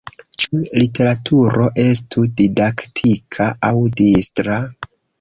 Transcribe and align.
Ĉu 0.43 0.61
literaturo 0.83 1.69
estu 1.85 2.25
didaktika 2.41 3.51
aŭ 3.71 3.75
distra? 4.03 4.63